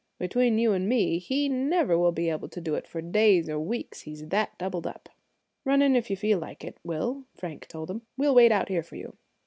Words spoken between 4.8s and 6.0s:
up." "Run in,